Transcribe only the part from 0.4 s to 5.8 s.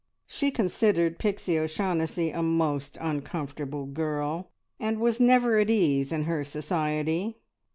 considered Pixie O'Shaughnessy a most uncomfortable girl, and was never at